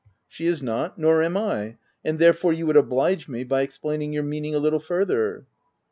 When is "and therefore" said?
2.03-2.53